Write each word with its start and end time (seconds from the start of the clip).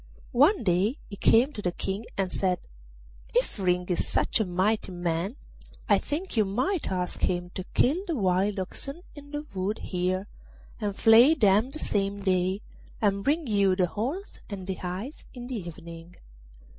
One 0.33 0.63
day 0.63 0.97
he 1.09 1.15
came 1.15 1.53
to 1.53 1.61
the 1.61 1.71
King 1.71 2.05
and 2.17 2.31
said, 2.31 2.57
'If 3.35 3.59
Ring 3.59 3.85
is 3.89 4.07
such 4.07 4.39
a 4.39 4.45
mighty 4.47 4.91
man, 4.91 5.35
I 5.87 5.99
think 5.99 6.35
you 6.35 6.43
might 6.43 6.91
ask 6.91 7.21
him 7.21 7.51
to 7.51 7.63
kill 7.75 8.03
the 8.07 8.15
wild 8.15 8.57
oxen 8.59 9.03
in 9.13 9.29
the 9.29 9.45
wood 9.53 9.77
here, 9.77 10.25
and 10.79 10.95
flay 10.95 11.35
them 11.35 11.69
the 11.69 11.77
same 11.77 12.19
day, 12.23 12.63
and 12.99 13.23
bring 13.23 13.45
you 13.45 13.75
the 13.75 13.85
horns 13.85 14.39
and 14.49 14.65
the 14.65 14.73
hides 14.73 15.23
in 15.35 15.45
the 15.45 15.57
evening. 15.67 16.15